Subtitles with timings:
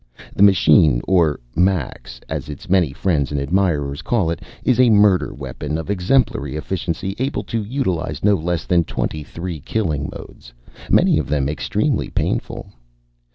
[0.35, 5.31] The machine, or Max, as its many friends and admirers call it, is a murder
[5.31, 10.53] weapon of exemplary efficiency, able to utilize no less than twenty three killing modes,
[10.89, 12.71] many of them extremely painful.